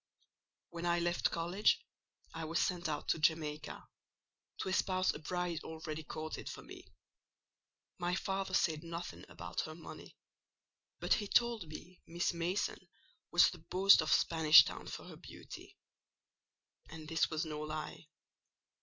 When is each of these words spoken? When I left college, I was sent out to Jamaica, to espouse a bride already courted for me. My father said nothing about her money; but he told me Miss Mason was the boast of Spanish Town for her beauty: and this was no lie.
When 0.71 0.87
I 0.87 0.97
left 0.97 1.29
college, 1.29 1.79
I 2.33 2.43
was 2.45 2.59
sent 2.59 2.89
out 2.89 3.07
to 3.09 3.19
Jamaica, 3.19 3.87
to 4.57 4.67
espouse 4.67 5.13
a 5.13 5.19
bride 5.19 5.63
already 5.63 6.01
courted 6.03 6.49
for 6.49 6.63
me. 6.63 6.87
My 7.99 8.15
father 8.15 8.55
said 8.55 8.83
nothing 8.83 9.25
about 9.29 9.61
her 9.61 9.75
money; 9.75 10.17
but 10.99 11.13
he 11.13 11.27
told 11.27 11.67
me 11.67 12.01
Miss 12.07 12.33
Mason 12.33 12.79
was 13.29 13.51
the 13.51 13.59
boast 13.59 14.01
of 14.01 14.11
Spanish 14.11 14.65
Town 14.65 14.87
for 14.87 15.03
her 15.05 15.17
beauty: 15.17 15.77
and 16.89 17.07
this 17.07 17.29
was 17.29 17.45
no 17.45 17.59
lie. 17.61 18.07